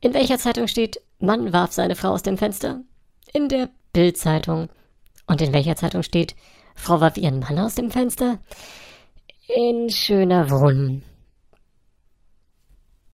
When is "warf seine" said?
1.52-1.96